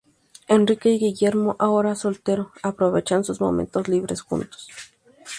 [0.47, 4.67] Enrique y Guillermo, ahora soltero, aprovechan sus momentos libres juntos.